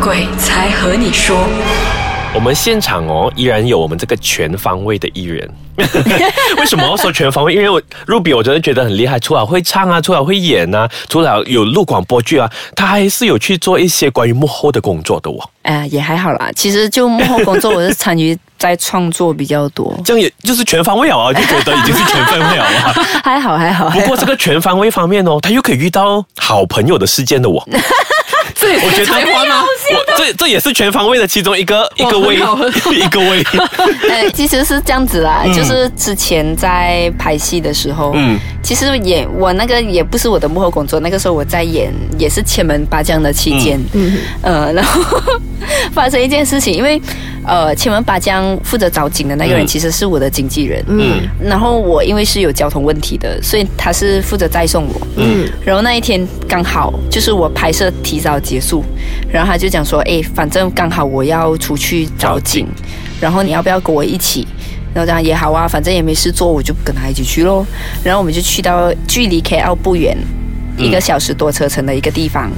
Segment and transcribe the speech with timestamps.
[0.00, 1.46] 鬼才和你说。
[2.32, 5.48] 我们现场哦，依然有我们这个全方位的艺人。
[6.58, 7.52] 为什么要说全方位？
[7.52, 15.50] 因为我 Ruby 我真的觉得很厉害，除了会唱啊，除了会演啊，除了有录广播剧啊，他还是有去做一些关于幕后的工作的哦。
[15.62, 16.50] 哎，也还好啦。
[16.54, 19.92] 其实就幕后工作，我是参与在创作比较多。
[20.04, 22.92] 这样也就是全方位啊，就觉得已经是全方位了啊。
[23.24, 23.90] 还好还好。
[23.90, 27.66] 不过这个全方位方面哦，他又可以遇到好朋友的事件的我。
[28.60, 29.64] 这我觉得才华吗？
[30.18, 32.36] 这这也是全方位的其中一个一个位
[32.92, 33.42] 一个位。
[34.10, 45.02] 哎，其实是这样子啦，就是之前在拍戏的时候，嗯，其实也我那个也不是我的幕后工作，那个时候我在演也是千门八将的期间，嗯，呃，然后
[45.92, 47.00] 发生一件事情，因为
[47.46, 58.38] 呃千门八将负责找景的那个人其实是我的经纪人，嗯，然后我因为是有交通问题的，所以他是负责载送我，嗯，然后那一天刚好就是我拍摄提早。
[58.50, 58.84] 结束，
[59.32, 62.66] 然后他就讲说：“哎，反正刚好我要出去找景，
[63.20, 64.46] 然后你要不要跟我一起？
[64.92, 67.64] 然后这样也好啊，反正也没事做，我就跟他一起去喽。
[68.02, 70.16] 然后我们就去到距离 KL 不远。”
[70.78, 72.50] 一个小时多车程的一个地方，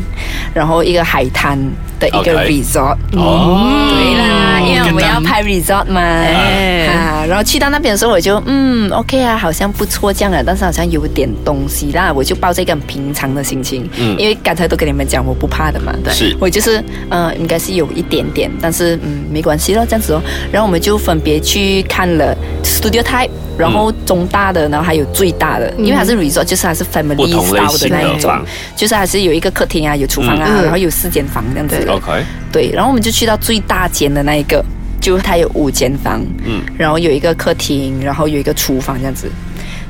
[0.55, 1.59] 然后一个海滩
[1.99, 2.97] 的一个 resort。
[3.17, 6.01] 哦，对啦，因为我们要拍 resort 嘛。
[6.01, 13.89] 啊，然后去到那边的时候，我就嗯，OK 啊，好像不错这样啊，但是好像有点东西啦，我就抱着一个很平常的心情。
[13.99, 15.95] 嗯，因为刚才都跟你们讲，我不怕的嘛。
[16.05, 20.23] 对，是我就是嗯，应该是有一点点，但是嗯，没关系咯，这样子哦。
[20.51, 23.31] 然后我们就分别去看了 studio type。
[23.59, 28.33] 然后中大的，然后还有最大的，因为它是 resort，就是它是 family style 的那一种，
[28.75, 31.77] 就是还是有一个客厅啊，有厨房啊，然后有四间房这样子。
[31.87, 32.25] OK。
[32.51, 34.65] 对，然后我们就去到最大间的那一个，
[35.03, 39.29] 就它有五间房，嗯，然后有一个客厅，然后有一个厨房这样子。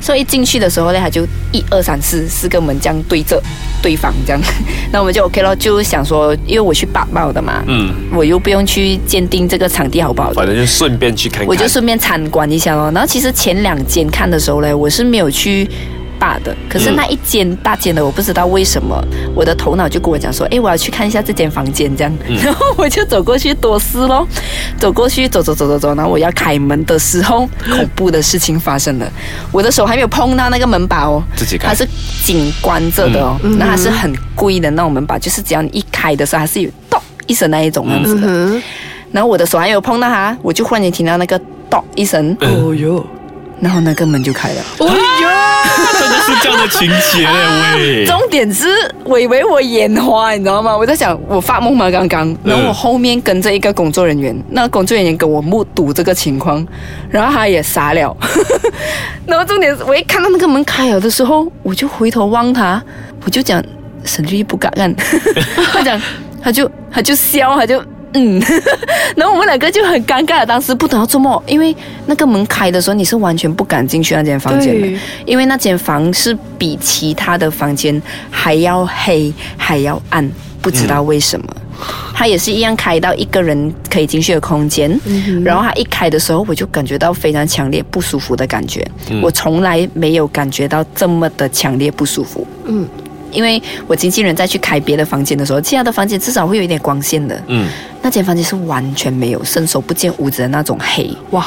[0.00, 3.40] 所以一进去的时候呢，它就一二三四四个门这样对着
[3.80, 4.42] 对方这样，
[4.90, 12.90] 那我们就 OK 了，就想说，因为我去报报的嘛，嗯，我又不用去鉴定这个场地好不好，反正就顺便去看看，我就顺便参观一下咯。
[12.92, 15.68] 然后其实前两间看的时候呢，我是没有去。
[16.22, 18.96] 大的，可是那一间大间的，我不知道为什么，
[19.34, 22.12] 我的头脑就跟我讲说，哎，我要去看一下这间房间，这样，
[22.44, 24.24] 然后我就走过去多思咯，
[24.78, 29.12] 走过去，走走走走走，然后我要开门的时候，恐怖的事情发生了，
[29.50, 31.84] 我的手还没有碰到那个门把哦，自己开，它是
[32.24, 38.62] 紧关着的哦，那它是很贵的那种门把，就是只要你一开的时候，它是有咚一声那一种样子的，
[39.10, 41.36] 然后我的手还没有碰到它，我就忽然间听到那个
[41.68, 43.04] 咚一声，哦哟。
[43.60, 44.86] 然后那个门就开了，哎
[45.22, 45.62] 呀，
[45.96, 47.26] 真 的是这样的情节
[47.74, 48.04] 喂！
[48.06, 48.66] 重点是
[49.04, 50.76] 我以为我眼花，你知道吗？
[50.76, 51.90] 我在想我发梦吗？
[51.90, 56.64] 刚刚，然后我后面跟着一个工作人员，那工作人员跟我目睹这个情况，
[57.10, 58.16] 然后他也傻了。
[59.26, 62.82] 然后重点是我一看到那个门开了的时候，我就回头望他，
[63.24, 63.62] 我就讲
[64.04, 64.94] 沈律不敢干，
[65.72, 66.00] 他讲
[66.42, 67.82] 他就他就笑，他就。
[68.14, 68.40] 嗯，
[69.16, 71.74] 然后我们两个就很尴尬，当时不知道做么，因为
[72.06, 80.28] 那个门开的时候，你是完全不敢进去那间房间的，因为那间房是比其他的房间还要黑，还要暗，
[80.60, 81.46] 不知道为什么，
[82.14, 84.90] 它也是一样开到一个人可以进去的空间，
[85.42, 88.86] 然后它一开的时候，我就感觉到非常强烈不舒服的感觉，
[89.22, 92.86] 我从来没有感觉到这么的强烈不舒服，嗯。
[93.32, 97.42] 因为我经纪人再去开别的房间的时候，其他的房间至少会有一点光线的。
[97.48, 97.68] 嗯，
[98.02, 101.10] 那间房间是完全没有，伸手不见五指的那种黑。
[101.30, 101.46] 哇，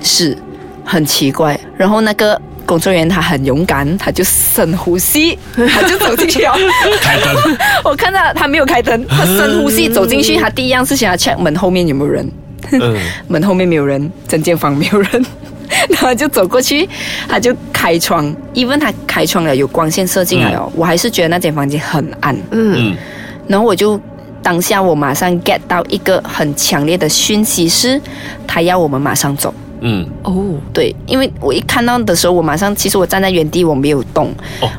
[0.00, 0.36] 是
[0.84, 1.58] 很奇怪。
[1.76, 6.52] 然后那个工作人员他很勇敢，他就深呼吸， 他就走进去哦。
[7.00, 7.56] 开灯。
[7.84, 12.28] 我看到他没有开灯，他深呼吸走进去，他第一样事情要 check 门后面有没有人。
[12.72, 12.96] 嗯，
[13.28, 15.26] 门后面没有人，整间房没有人。
[15.90, 16.88] 然后就走过去，
[17.28, 20.70] 他就开窗，因为他开窗了，有光线射进来哦。
[20.74, 22.36] 我还是觉得那间房间很暗。
[22.50, 22.96] 嗯，
[23.46, 24.00] 然后我就
[24.42, 28.00] 当下我马上 get 到一个很强烈的讯息，是
[28.46, 29.52] 他要我们马上走。
[29.80, 34.32] 嗯，哦，对，因为我一看到的时候，我马上其实我站在原地，我没有动，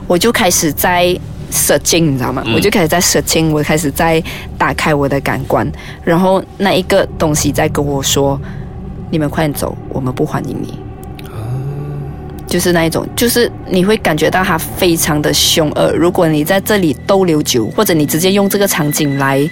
[0.07, 1.15] 我就开始在
[1.51, 2.44] searching，你知道吗？
[2.53, 4.21] 我就开始在 searching，我开始在
[4.57, 5.71] 打开我的感官，
[6.03, 8.39] 然后那一个东西在跟我说。
[9.09, 10.80] 你们快点走，我们不欢迎你。
[12.48, 15.92] 就是那一种，就是你会感觉到他非常的凶恶。
[15.92, 19.48] 如果你在这里逗留久，或者你直接用这个场景来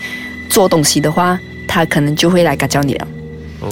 [0.50, 1.38] 做东西的话，
[1.68, 3.08] 他可能就会来干叫你了。
[3.60, 3.70] 哦，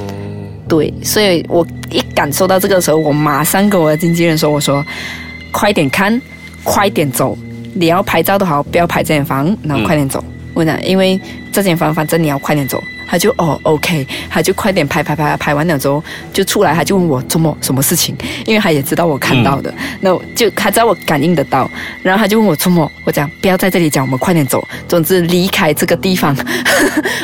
[0.68, 4.86] 对，所以我一感受到这个时候，我马上跟我的经纪人说：“我说，
[5.54, 6.22] 快点看，
[6.62, 7.38] 快点走。
[7.74, 10.22] 你要拍照都好，不要拍这间房，然后快点走。
[10.54, 11.18] 我讲，因为
[11.50, 12.78] 这间房反正你要快点走。”
[13.08, 18.16] 他就哦 OK，他就快点拍拍拍拍完了之后就出来，他就问我怎么什么事情，
[18.46, 21.70] 因为他也知道我看到的，那我就他知道我感应得到，
[22.02, 26.36] 然后他就问我怎么，我讲不要在这里讲，我们快点走，总之离开这个地方，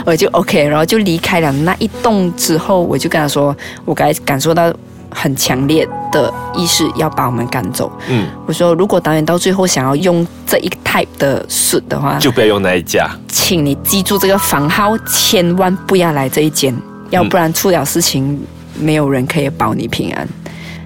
[0.05, 1.51] 我就 OK，然后就离开了。
[1.51, 3.55] 那一栋之后，我就跟他说，
[3.85, 4.73] 我该感受到。
[5.11, 7.91] 很强烈的意识要把我们赶走。
[8.07, 13.09] 嗯，我说，如果导演到最后想要用这一 type 的 suit 的话，就不要用那一家。
[13.27, 16.75] 请你记住这个房号，千万不要来这一间，
[17.09, 18.39] 要不然出了事情，
[18.75, 20.27] 没有人可以保你平安。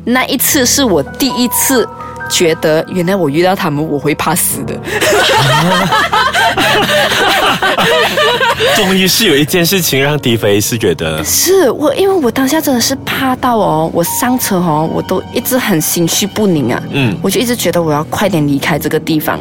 [0.05, 1.87] 那一次是我第一次
[2.29, 4.73] 觉得，原来我遇到他们我会怕死的。
[8.75, 19.39] 终于是有一件事情让迪飞是觉得，是我，因为我当下真的是怕到哦，我上车哦，我都一直很心绪不宁啊，嗯，我就一直觉得我要快点离开这个地方，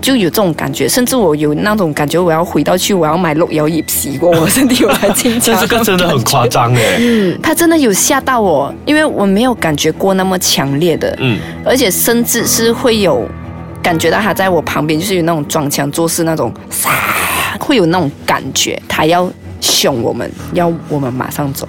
[0.00, 13.28] 就有这种感觉，甚至我有那种感觉，我要回到去，我要买鹿油一皮过我身体，我来进这这个真的很夸张哎，嗯，他真的有吓到我，因为我没有感觉过那么强烈的，嗯，而且甚至是会有
[13.86, 16.88] 感觉到他在我旁边，就是有那种装腔作势那种，唰，
[17.60, 19.30] 会有那种感觉，他要
[19.60, 21.68] 凶我们，要我们马上走，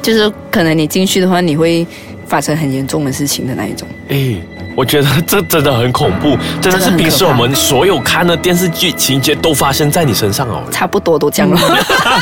[0.00, 1.84] 就是可能你进去的话，你会
[2.24, 3.88] 发生很严重的事情的那一种。
[4.10, 4.36] 哎，
[4.76, 10.62] 我觉得这真的很恐怖，真的是平时我们所有看的电视剧情节都发生在你身上哦。
[10.70, 11.58] 差不多都这样了。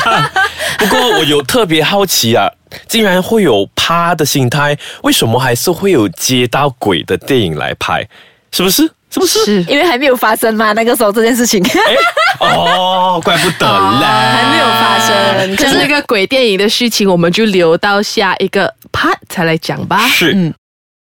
[0.79, 2.49] 不过我有特别好奇啊，
[2.87, 8.07] 竟然会有怕的心态，为什么还是会有接到鬼的电影来拍？
[8.51, 8.91] 是不是？
[9.09, 9.43] 是不是？
[9.45, 11.95] 是因为还没有发生嘛，那个时候这件事情哎，
[12.39, 15.55] 哦，怪不得嘞，还没有发生。
[15.55, 20.07] 可是可是那个鬼电影的事情，我们就留到下一个 part 才来讲吧。
[20.07, 20.33] 是。
[20.33, 20.53] 嗯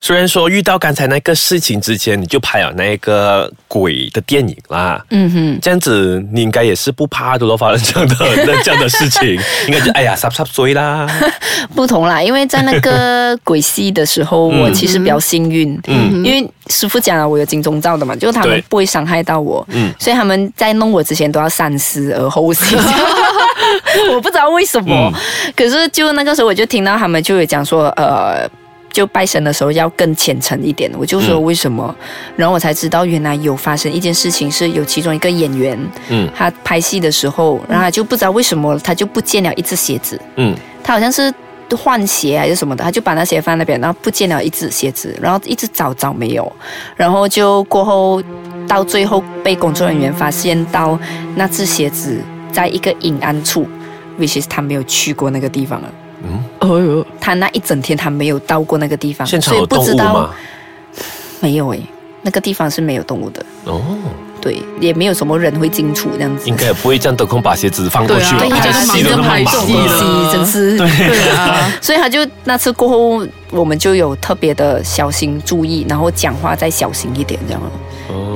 [0.05, 11.07] 虽然说遇到刚才那个事情之前，你就拍了那个鬼的电影啦，嗯哼，这样子你应该也是不怕的咯，发生这样的那这样的事情，应该就哎呀，傻傻衰啦，
[11.73, 14.63] 不同啦，因为在那个鬼戏的时候，嗯。
[14.63, 16.21] 我其实比较幸运，嗯。
[16.21, 19.89] 因为师傅讲了我有金钟罩的嘛，就是他们不会伤害到我，嗯。
[19.97, 22.77] 所以他们在弄我之前都要三思而后行。
[24.11, 25.53] 我不知道为什么，嗯。
[25.55, 28.45] 可是就那个时候我就听到他们就有讲说，呃。
[28.93, 31.43] 就拜神的时候要更虔诚一点，我就说嗯。
[31.43, 31.93] 为什么，
[32.37, 35.77] 然后我才知道原来有发生一件事情，是有其中一个演员，
[36.09, 36.29] 嗯。
[36.33, 40.55] 他拍戏的时候，然后他就不知道为什么他就不见了一只鞋子，嗯。
[40.83, 41.33] 他好像是
[41.75, 46.49] 换鞋还是什么的，他就把那鞋放那边，然后不见了一只鞋子，然后一直找找没有，
[46.95, 48.21] 然后就过后
[48.67, 50.99] 到最后被工作人员发现到
[51.35, 53.67] 那只鞋子在一个阴暗处
[54.19, 55.91] ，which is 他没有去过那个地方了。
[56.25, 60.29] 嗯，哦哟，他那一整天他没有到过那个地方，现场所以不有动物知道吗？
[61.39, 61.79] 没有诶，
[62.21, 63.81] 那个地方是没有动物的，哦，
[64.41, 66.49] 对，也没有什么人会进出这样子。
[66.49, 70.87] 应该也不会这样得空把鞋子放过去对啊了，大家都忙着拍戏了真是对
[71.31, 77.61] 啊， 所以他就那次过后，我们就有特别的小心注意，然后讲话再小心一点这样。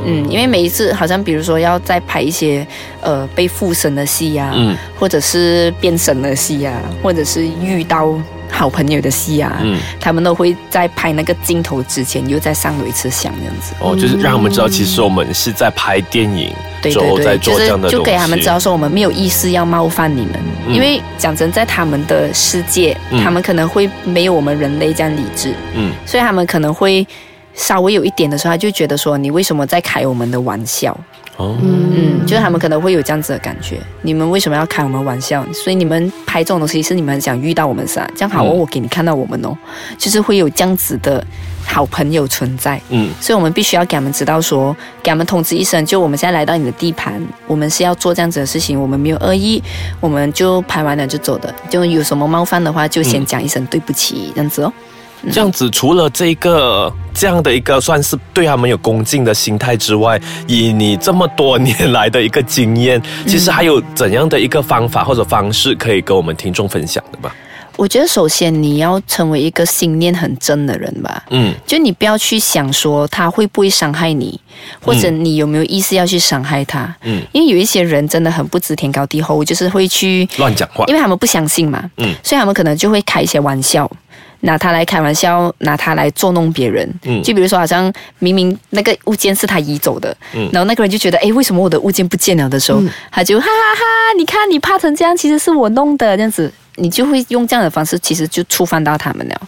[0.06, 2.66] 嗯，因为每一次好像比如说要再拍一些
[3.02, 4.76] 呃被附身的戏呀、嗯。
[4.98, 6.74] 或者是变身的戏呀、
[7.04, 8.14] 或者是遇到
[8.50, 13.74] 好朋友的戏啊，嗯，他们都会在拍那个镜头之前又再上了一次相这样子。
[13.80, 16.52] 哦，就是让他们知道，其实我们是在拍电影，
[16.82, 20.34] 之后再对对对，就这样的，就给他们知道说我们没有意思要冒犯你们，
[20.68, 20.74] 嗯。
[20.74, 23.24] 因为讲真，在他们的世界，嗯。
[23.24, 25.94] 他们可能会没有我们人类这样理智，嗯。
[26.06, 27.06] 所以他们可能会
[27.54, 30.98] 稍微有一点的时候，他就觉得说你为什么在开我们的玩笑？
[31.38, 35.46] 哦，嗯，就是他们可能会有这样子的感觉，你们为什么要开我们玩笑？
[35.54, 38.10] 所以你们拍这种东西是你们想遇到我们噻？
[38.16, 39.56] 这样好哦，嗯我给你看到我们哦，
[40.00, 41.24] 就是会有这样子的
[41.64, 42.82] 好朋友存在。
[42.90, 49.62] 嗯所以我们必须要给他们知道说，给他们通知一声，就我们现在来到你的地盘，我们是要做这样子的事情，我们没有恶意，
[50.00, 54.74] 我们就拍完了就走的，就有什么冒犯的话，就先讲一声对不起，这样子哦。
[55.32, 67.36] 这样子，除了这个这样的一个算是对他们有恭敬的心态之外，以你这么多年来的一个经验，其实还有怎样的一个方法或者方式可以跟我们听众分享的吧？
[67.76, 71.24] 我觉得首先你要成为一个心念很真的人吧。
[71.30, 74.40] 嗯就你不要去想说他会不会伤害你，
[74.82, 83.88] 或者你有没有意思要去伤害他，嗯，因为有一些人真的很不知天高地厚，就是会去乱讲话因，为他们不相信嘛，嗯所以他们可能就会开一些玩笑，
[84.42, 86.88] 拿他来开玩笑，拿他来捉弄别人。
[87.04, 93.82] 嗯就比如说，好像明明那个物件是他移走的，嗯然后那个人就觉得，哎，为什么我的物件不见了的时候，他就哈哈哈，
[94.18, 96.52] 你看你怕成这样，其实是我弄的，这样子。
[96.80, 99.42] 你就会用这样的方式，其实就触犯到他们了。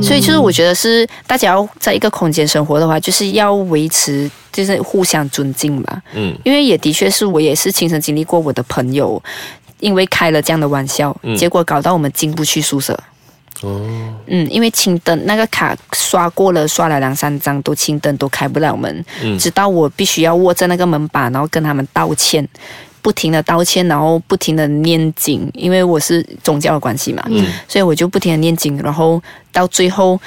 [0.00, 6.00] 所以就是我觉得是大家要在一个空间生活的话，就是要维持就是互相尊敬吧。
[6.14, 9.20] 嗯因为也的确是我也是亲身经历过我的朋友。
[9.80, 12.96] 因为开了这样的玩笑，嗯结果搞到我们进不去宿舍。
[13.62, 13.80] 哦，
[14.26, 19.38] 嗯，因为青灯那个卡刷过了，刷了两三张都青灯都开不了门，嗯。
[19.38, 22.46] 直到我必须要握着那个门把，然后跟他们道歉，
[23.02, 27.46] 不停的道歉，然后不停的念经，因为我是宗教的关系嘛，嗯。
[27.68, 30.18] 所以我就不停的念经，然后到最后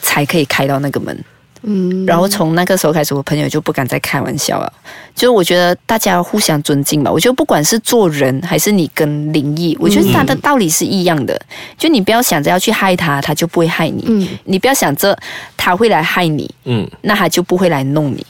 [0.00, 1.24] 才可以开到那个门。
[1.62, 4.72] 嗯，然后从那个时候开始，我朋友就不敢再开玩笑了。
[5.14, 7.10] 就是我觉得大家互相尊敬吧。
[7.10, 11.40] 我觉得不管是做人还是你跟灵异，我觉得它的道理是一样的。
[11.78, 15.16] 就你不要想着要去害他，他就不会害你；嗯你不要想着
[15.56, 18.26] 他会来害你，嗯那他就不会来弄你。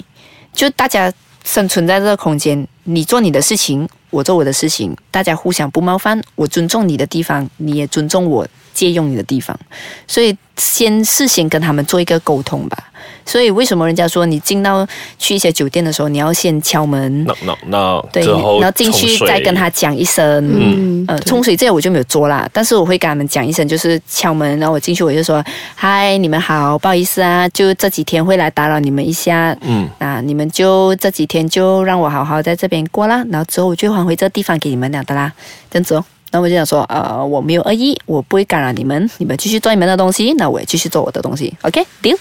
[0.53, 1.11] 就大家
[1.45, 9.59] 生存在这个空间，你做你的事情，我做我的事情，大家互相不冒犯，我尊重你的地方，你也尊重我借用你的地方，
[10.07, 12.91] 所以先事先跟他们做一个沟通吧。
[13.25, 14.87] 所以为什么人家说你进到
[15.19, 20.25] 去一些酒店的时候，你要先敲门，那那那对，然后进去再跟他讲一声，
[20.55, 21.05] 嗯。
[21.09, 29.89] 呃，冲水这个我就没有做啦，但是我会跟他们讲一声，就是敲门，然后我进去我就说，嗨，你们好，不好意思啊，就这几天会来打扰你们一下，嗯。
[29.99, 35.33] 那你们就这几天就让我好好在这边过啦，然后之后我就会还回这地方给你们俩的啦，
[35.69, 36.05] 这样子哦。
[36.33, 42.17] 那我就想说，呃，我没有恶意，我不会干扰你们，你们继续做你们的东西，那我也继续做我的东西，OK，deal，、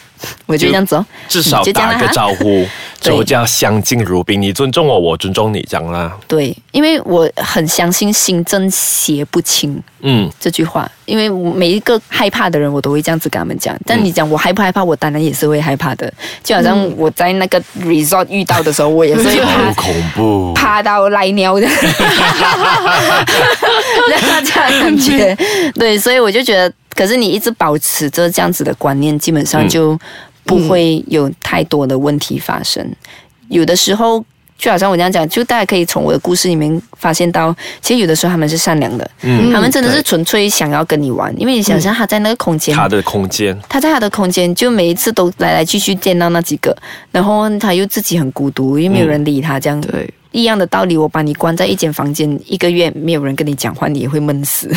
[0.46, 2.68] 我就这样子哦，至少 打个招呼，
[3.02, 6.16] 就要相敬如宾，你尊重我，我尊重你，这样啦。
[6.28, 13.76] 对，因为我很相信心正邪不侵，嗯这句话，因为我每一个害怕的人，我都会这样子跟他们讲。
[13.88, 16.14] 但嗯你讲我害不害怕，我当然也是会害怕的。
[16.44, 20.54] 就好像我在那个 resort 遇到的时候，我也是会 好怕恐怖。
[20.54, 21.68] 怕到赖尿的，
[24.08, 25.36] 那这样的感觉。
[25.74, 30.00] 对，所以我就觉得，可是你一直保持着这样子的观念，基本上就
[30.44, 32.86] 不会有太多的问题发生。
[33.50, 34.24] 有的时候。
[34.62, 46.78] 就好像我这样讲，就大家可以从我的故事里面发现到，其实有的时候他们是善良的，嗯，他们真的是纯粹想要跟你玩，因为你想象他在那个空间，他的空间，他在他的空间，就每一次都来来去去见到那几个，
[47.12, 54.70] 然后他又自己很孤独，又没有人理他，这样、对，一样的道理，我把你关在一间房间一个月，没有人跟你讲话，你也会闷死。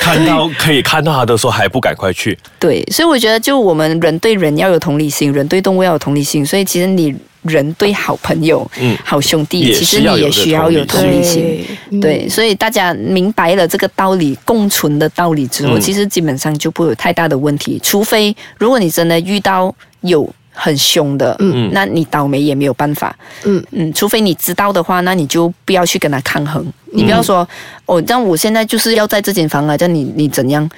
[0.00, 2.38] 看到可以看到他的时候还不赶快去。
[2.58, 11.64] 对，所以我觉得，就我们人对人要有同理心，人对动物要有同理心，所以其实你人对好朋友、嗯好兄弟，其实你也需要有同同理心。
[11.90, 17.78] 嗯对，所以大家明白了这个道理，共存的道理之后，嗯其实基本上就不会有太大的问题。
[17.82, 23.14] 除非如果你真的遇到有很凶的，嗯那你倒霉也没有办法。
[23.44, 26.64] 嗯嗯，除非你知道的话，那你就不要去跟他抗衡。
[26.92, 27.46] 你不要说、
[27.86, 30.68] 哦，这样我现在就是要在这间房啊，这样你你怎样？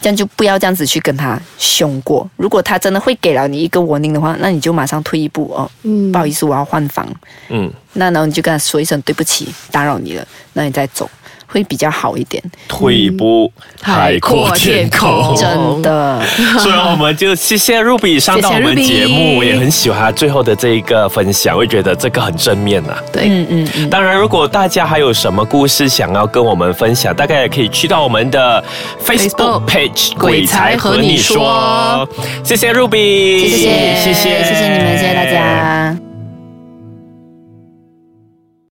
[0.00, 2.24] 这样就不要这样子去跟他凶过。
[2.36, 7.04] 如果他真的会给了你一个 warning 的话，那你就马上退一步哦，嗯不好意思，我要换房。
[7.48, 11.10] 嗯，那然后你就跟他说一声对不起，打扰你了，那你再走，
[11.48, 12.40] 会比较好一点。
[12.68, 13.50] 退一步，
[13.82, 15.34] 海阔天空。
[15.34, 16.22] 真的，
[16.60, 28.62] 所以我们就谢谢 Ruby 上到我们节目，我也很喜欢他最后的这一个分享，我也觉得这个很正面呐、对，嗯嗯嗯，当然，如果大家还有什么故事想要跟我们分享，大概也可以去到我们的
[29.04, 32.06] Facebook Facebook page“ 鬼才和你说”。
[32.44, 36.07] 谢谢 Ruby，谢谢谢谢，谢谢你们，谢谢大家。